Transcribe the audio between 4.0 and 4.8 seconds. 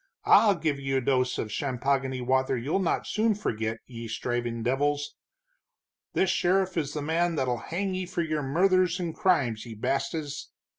strivin'